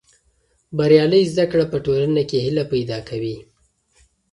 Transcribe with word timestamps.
بریالۍ 0.77 1.23
زده 1.33 1.45
کړه 1.51 1.65
په 1.71 1.77
ټولنه 1.85 2.21
کې 2.29 2.37
هیله 2.45 2.63
پیدا 2.73 2.99
کوي. 3.09 3.35